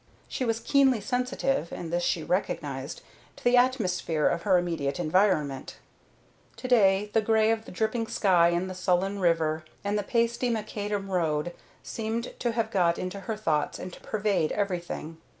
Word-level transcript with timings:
She 0.27 0.45
was 0.45 0.59
keenly 0.59 0.99
sensitive 0.99 1.71
and 1.71 1.93
this 1.93 2.01
she 2.01 2.23
recognized 2.23 3.03
to 3.35 3.43
the 3.43 3.55
atmosphere 3.55 4.25
of 4.27 4.41
her 4.41 4.57
immediate 4.57 4.99
environment. 4.99 5.77
To 6.55 6.67
day 6.67 7.11
the 7.13 7.21
gray 7.21 7.51
of 7.51 7.65
the 7.65 7.71
dripping 7.71 8.07
sky 8.07 8.49
and 8.49 8.67
the 8.67 8.73
sullen 8.73 9.19
river 9.19 9.63
and 9.83 9.99
the 9.99 10.03
pasty 10.03 10.49
macadam 10.49 11.11
road 11.11 11.53
seemed 11.83 12.33
to 12.39 12.53
have 12.53 12.71
got 12.71 12.97
into 12.97 13.19
her 13.19 13.37
thoughts 13.37 13.77
and 13.77 13.93
to 13.93 14.01
pervade 14.01 14.51
everything. 14.53 15.17